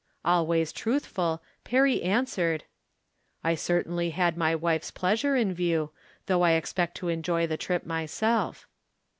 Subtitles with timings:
[0.35, 2.63] "Always truthful, Perry answered:"
[3.43, 5.91] I certainly had my wife's pleasure in view,
[6.25, 8.67] though I expect to enjoy the trip myself."